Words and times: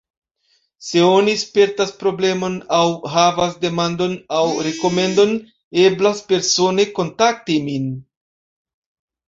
Se 0.85 1.01
oni 1.07 1.35
spertas 1.41 1.91
problemon 2.03 2.55
aŭ 2.77 2.81
havas 3.17 3.53
demandon 3.67 4.17
aŭ 4.39 4.47
rekomendon, 4.71 5.37
eblas 5.85 6.25
persone 6.35 6.91
kontakti 6.99 7.63
min. 7.71 7.89